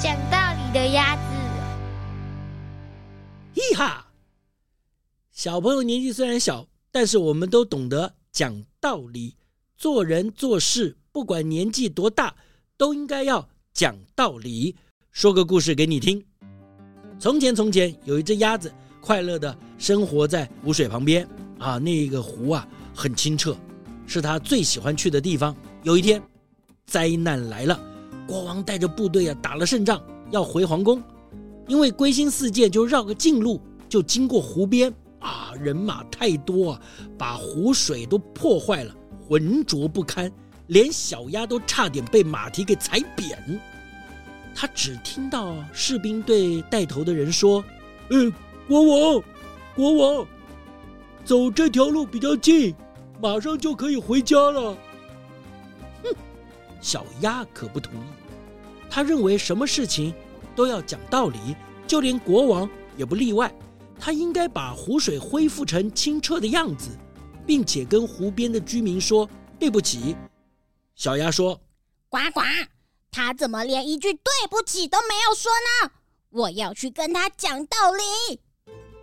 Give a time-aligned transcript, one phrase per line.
[0.00, 1.22] 讲道理的鸭子，
[3.54, 4.06] 嘻哈！
[5.32, 9.36] 小朋友年纪虽然小，但是我们都懂得讲道理。
[9.76, 12.32] 做人做事，不管年纪多大，
[12.76, 14.76] 都应该要讲道理。
[15.10, 16.24] 说个故事给你听。
[17.18, 18.72] 从前，从前有一只鸭子。
[19.00, 21.26] 快乐地生活在湖水旁边
[21.58, 23.56] 啊，那个湖啊很清澈，
[24.06, 25.56] 是他最喜欢去的地方。
[25.82, 26.22] 有一天，
[26.86, 27.80] 灾难来了，
[28.28, 30.00] 国王带着部队啊打了胜仗，
[30.30, 31.02] 要回皇宫，
[31.66, 33.58] 因为归心似箭，就绕个近路，
[33.88, 36.80] 就经过湖边啊，人马太多啊，
[37.16, 38.94] 把湖水都破坏了，
[39.26, 40.30] 浑浊不堪，
[40.66, 43.58] 连小鸭都差点被马蹄给踩扁。
[44.54, 47.64] 他只听到士兵对带头的人说
[48.10, 48.30] ：“嗯。”
[48.68, 48.82] 国
[49.14, 49.22] 王，
[49.74, 50.26] 国王，
[51.24, 52.74] 走这条路比较近，
[53.18, 54.76] 马上就可以回家了。
[56.78, 58.06] 哼，小鸭可不同意，
[58.88, 60.14] 他认为什么事情
[60.56, 61.38] 都要讲道理，
[61.86, 63.52] 就连国王也不例外。
[64.00, 66.90] 他应该把湖水恢复成清澈的样子，
[67.44, 69.28] 并且跟湖边的居民说
[69.58, 70.16] 对不起。
[70.94, 71.60] 小鸭说
[72.08, 72.40] ：“呱呱，
[73.10, 75.92] 他怎么连一句对不起都没有说呢？
[76.30, 78.40] 我要去跟他讲道理。”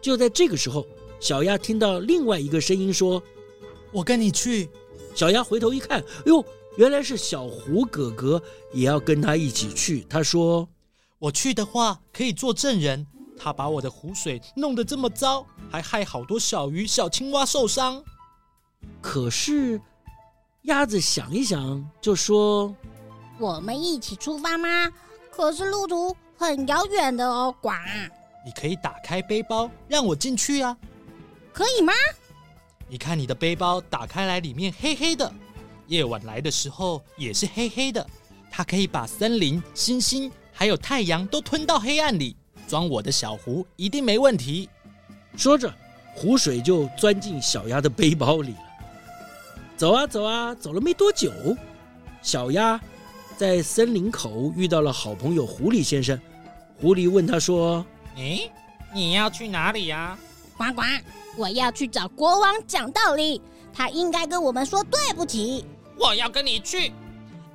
[0.00, 0.86] 就在这个时候，
[1.20, 3.22] 小鸭听到另外一个声音说
[3.92, 4.70] ：“我跟你去。”
[5.14, 6.42] 小鸭回头一看，哎呦，
[6.78, 8.40] 原来是小胡哥哥
[8.72, 10.06] 也要跟他一起去。
[10.08, 10.68] 他说
[11.18, 13.04] ：“我去的话可以做证人。
[13.36, 18.00] 他把我的湖水弄得这么糟，还害好多小鱼、小青蛙受伤。”
[19.02, 19.80] 可是
[20.62, 22.72] 鸭子想一想，就说
[23.40, 24.88] ：“我们一起出发吗？
[25.32, 27.70] 可是路途很遥远的哦，呱。”
[28.46, 30.76] 你可以打开背包，让我进去啊？
[31.52, 31.92] 可以吗？
[32.88, 35.30] 你看你的背包打开来，里面黑黑的，
[35.88, 38.06] 夜晚来的时候也是黑黑的。
[38.50, 42.36] 它可以把森林、星星还有太阳都吞到黑暗里，
[42.66, 44.68] 装我的小湖一定没问题。
[45.36, 45.72] 说着，
[46.14, 48.58] 湖水就钻进小鸭的背包里了。
[49.76, 51.30] 走啊走啊，走了没多久，
[52.22, 52.80] 小鸭
[53.36, 56.18] 在森林口遇到了好朋友狐狸先生。
[56.80, 57.84] 狐狸问他说。
[58.16, 58.50] 诶，
[58.92, 60.18] 你要去哪里呀？
[60.56, 60.82] 呱呱，
[61.36, 63.40] 我要去找国王讲道理，
[63.72, 65.64] 他应该跟我们说对不起。
[65.98, 66.92] 我要跟你去，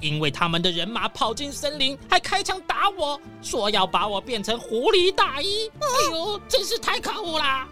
[0.00, 5.70] 因为他们的人马跑进森林，还开枪打我，说要把我变成狐狸大衣。
[5.78, 7.68] 哎呦，真是太可恶啦！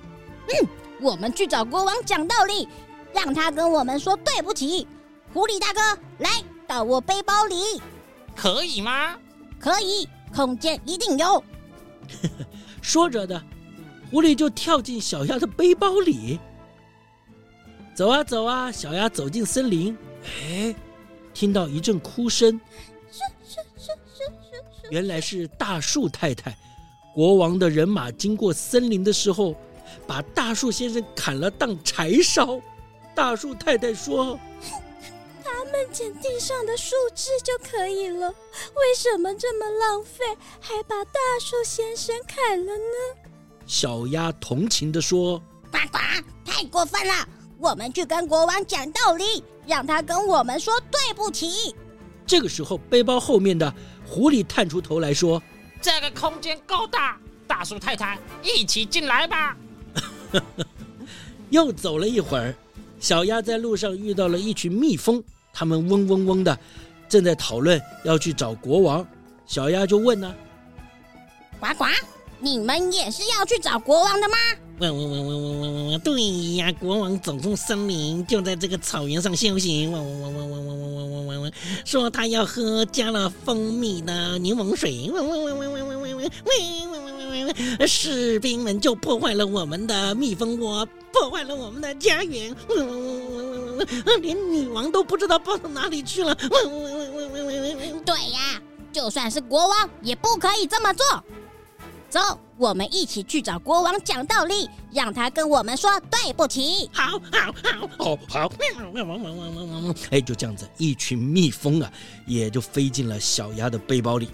[0.48, 0.68] 嗯，
[1.00, 2.68] 我们去找国王讲道理，
[3.14, 4.86] 让他跟我们说对不起。
[5.32, 5.80] 狐狸大哥，
[6.18, 6.30] 来
[6.66, 7.80] 到我背包里，
[8.36, 9.16] 可以吗？
[9.58, 11.42] 可以，空间一定有。
[12.80, 13.42] 说着的，
[14.10, 16.38] 狐狸就跳进小鸭的背包里。
[17.94, 20.74] 走啊走啊，小鸭走进森林，哎。
[21.34, 22.60] 听到一阵哭声，
[24.90, 26.56] 原来是大树太太。
[27.14, 29.54] 国王的人马经过森林的时候，
[30.04, 32.60] 把大树先生砍了当柴烧。
[33.14, 34.36] 大树太太说
[35.44, 40.24] ：“他们捡地上的树枝就可以了，为什么这么浪费，
[40.58, 43.20] 还把大树先生砍了呢？”
[43.64, 45.98] 小鸭同情地说：“呱呱，
[46.44, 47.28] 太过分了！
[47.58, 51.76] 我们去跟国王讲道理。”让他跟我们说对不起。
[52.26, 53.70] 这个时候，背包后面的
[54.06, 55.42] 狐狸探出头来说
[55.78, 59.54] ：“这个空间够大，大叔太太一起进来吧。
[61.50, 62.54] ”又走了一会儿，
[62.98, 65.22] 小鸭在路上遇到了一群蜜蜂，
[65.52, 66.58] 它们嗡嗡嗡的，
[67.10, 69.06] 正在讨论要去找国王。
[69.44, 70.34] 小鸭就问呢
[71.60, 71.84] ：“呱呱，
[72.40, 74.36] 你们也是要去找国王的吗？”
[74.80, 75.98] 喂喂喂喂喂喂喂！
[75.98, 79.88] 对呀，国王走出森林，就在这个草原上休息。
[79.88, 81.52] 嗡嗡嗡嗡嗡嗡嗡嗡嗡嗡嗡，
[81.84, 85.10] 说他要喝加了蜂蜜的柠檬水。
[85.12, 86.30] 嗡嗡嗡嗡嗡嗡嗡嗡嗡
[86.92, 87.88] 嗡嗡嗡嗡！
[87.88, 92.54] 士兵们就破坏了我们的蜜蜂窝，破坏了我们的家园。
[94.22, 96.38] 连女王都不知道跑到哪里去了。
[96.50, 97.94] 喂喂喂喂喂喂喂！
[98.06, 98.62] 对呀，
[98.92, 101.04] 就算是国王也不可以这么做。
[102.10, 102.20] 走，
[102.56, 106.88] 我们一起去找国王讲道理，让他跟我们说对不起。
[106.92, 108.50] 好，好，好，哦，好。
[110.10, 111.92] 哎，就这样子，一群蜜蜂啊，
[112.26, 114.30] 也就飞进了小鸭的背包里。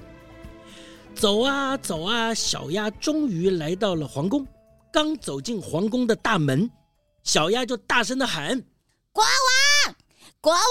[1.17, 4.47] 走啊走啊，小鸭终于来到了皇宫。
[4.93, 6.70] 刚走进皇宫的大门，
[7.25, 8.62] 小鸭就大声的喊
[9.11, 9.94] ：“国王，
[10.41, 10.62] 国王，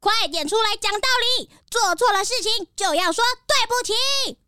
[0.00, 1.08] 快点出来讲道
[1.38, 1.48] 理！
[1.70, 4.38] 做错了事情就要说对不起。”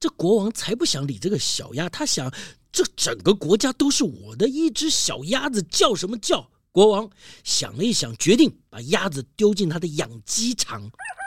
[0.00, 2.32] 这国王才不想理这个小鸭，他想，
[2.72, 6.48] 这整个国家都是我的，一只小鸭子叫什么叫？
[6.72, 7.10] 国王
[7.44, 10.82] 想了一想，决定把鸭子丢进他的养鸡场。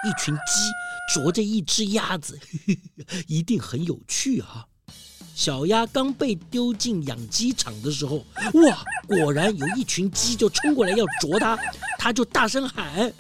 [0.06, 2.38] 一群鸡啄着一只鸭子，
[3.28, 4.66] 一定很有趣啊！
[5.36, 11.58] 小鸭刚被丢进养鸡场的时候，哇，果然有一群鸡就冲过来要啄它，
[12.00, 13.14] 他就大声喊。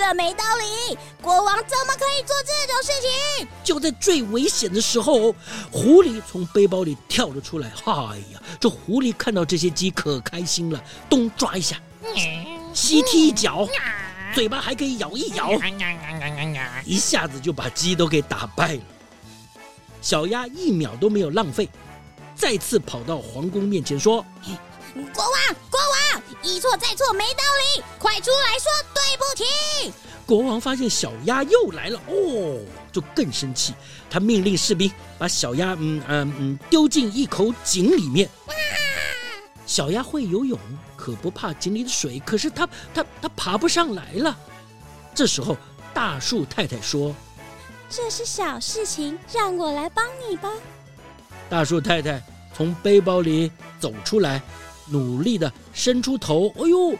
[0.00, 0.96] 这没道理！
[1.20, 3.46] 国王怎么可以做这种事情？
[3.62, 5.34] 就在最危险的时候，
[5.70, 7.70] 狐狸从背包里跳了出来。
[7.84, 11.76] 哎呀，这狐狸看到这些鸡可开心了，东抓一下，
[12.72, 13.68] 西踢一脚，
[14.34, 15.50] 嘴巴还可以咬一咬，
[16.86, 18.82] 一下子就把鸡都给打败了。
[20.00, 21.68] 小鸭一秒都没有浪费，
[22.34, 24.24] 再次跑到皇宫面前说
[24.92, 27.42] ：“国王，国王，一错再错没道
[27.76, 29.92] 理，快出来说对不起！”
[30.26, 32.60] 国王发现小鸭又来了，哦，
[32.92, 33.74] 就更生气。
[34.08, 38.28] 他命令士兵把小鸭，嗯嗯嗯，丢进一口井里面。
[39.66, 40.58] 小鸭会游泳，
[40.96, 42.20] 可不怕井里的水。
[42.20, 44.36] 可是它它它爬不上来了。
[45.14, 45.56] 这时候，
[45.92, 47.14] 大树太太说
[47.90, 50.48] ：“这是小事情，让我来帮你吧。”
[51.48, 52.22] 大树太太
[52.56, 53.50] 从背包里
[53.80, 54.40] 走出来，
[54.90, 56.52] 努力的伸出头。
[56.56, 56.94] 哎呦，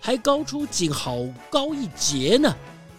[0.00, 1.18] 还高出井好
[1.50, 2.54] 高一截呢。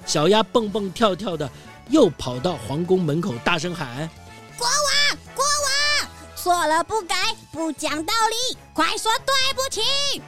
[0.06, 1.50] 小鸭蹦蹦跳跳的，
[1.90, 4.10] 又跑到皇宫门口，大声喊
[4.58, 7.16] ：“国王，国王，错了不改，
[7.52, 10.22] 不讲道理，快说对不起，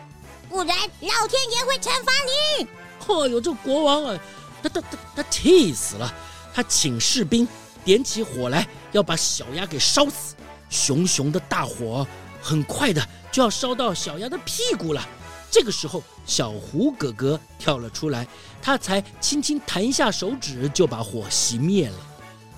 [0.50, 2.12] 不然老天爷会惩罚
[2.60, 2.68] 你！”
[3.08, 4.20] 哎呦，这国王啊，
[4.64, 6.14] 他他他他气死了！
[6.54, 7.46] 他请士兵
[7.84, 10.36] 点起火来，要把小鸭给烧死。
[10.70, 12.08] 熊熊的大火
[12.46, 15.04] 很快的就要烧到小鸭的屁股了。
[15.50, 18.28] 这个时候，小胡哥哥跳了出来，
[18.62, 21.96] 他才轻轻弹一下手指，就把火熄灭了。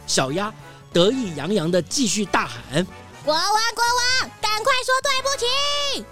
[0.05, 0.53] 小鸭
[0.91, 2.85] 得意洋洋的继续大喊
[3.23, 3.83] ：“国王，国
[4.21, 6.05] 王，赶快说对不起！”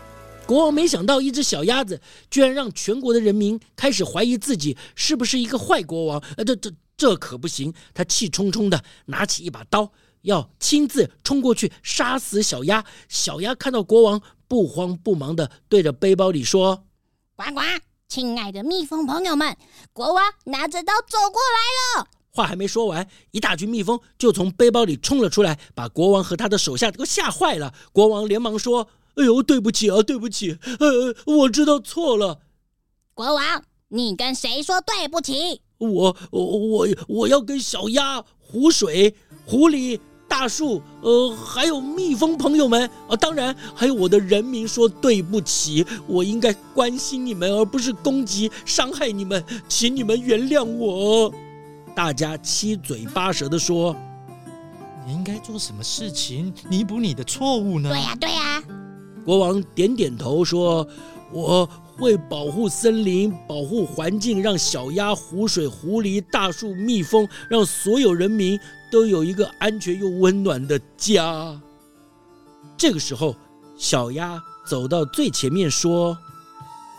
[0.48, 6.24] 国王没想到，一只小鸭子居然让全国的人民开始怀疑自己是不是一个坏国王。
[6.38, 7.74] 呃，这这这可不行！
[7.94, 9.92] 他气冲冲的拿起一把刀，
[10.26, 12.86] 要亲自冲过去杀死小鸭。
[13.08, 14.22] 小鸭看到国王。
[14.48, 16.86] 不慌不忙的对着背包里说
[17.36, 17.62] ：“呱呱，
[18.08, 19.58] 亲爱的蜜蜂朋友们，
[19.92, 27.74] 国王拿着刀走过来了。”话还没说完，一大群蜜蜂就从背包里冲了出来，把国王和他的手下都吓坏了。
[27.92, 32.42] 国王连忙说：“哎呦，对不起啊，对不起，呃，我知道错了。”
[33.16, 35.62] 国王，你跟谁说对不起？
[35.80, 40.00] 我我我我要跟小鸭、湖水、狐狸。
[40.28, 51.32] 大树，呃，还有蜜蜂朋友们，呃，当然还有我的人民说对不起，我应该关心你们，而不是攻击、伤害你们，请你们原谅我。
[51.96, 53.96] 大家七嘴八舌的说
[55.08, 58.64] ：“你应该做什么事情弥补你的错误呢？”对呀，对呀。
[59.24, 60.86] 国王点点头说
[61.32, 68.60] ：“我。”会保护森林、保护环境，让小鸭、湖水、狐狸、大树、蜜蜂，让所有人民
[68.92, 71.60] 都有一个安全又温暖的家。
[72.78, 73.36] 这个时候，
[73.78, 76.18] 小鸭走到最前面说：“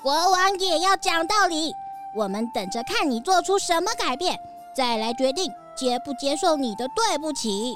[0.02, 1.73] 国王也要讲道理，
[2.14, 4.38] 我们等着看你做出什么改变，
[4.75, 7.75] 再来决定接不接受你的对不起。”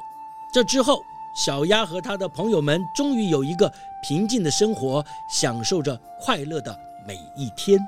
[0.52, 1.00] 这之后，
[1.35, 6.76] 小鸭和他的朋友们终于有一个平静的生活，享受着快乐的。
[7.07, 7.79] 每一天。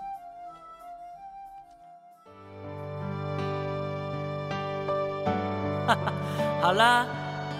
[6.73, 7.07] 好啦，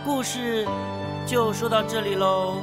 [0.07, 0.67] 故事
[1.27, 2.63] 就说到这里喽。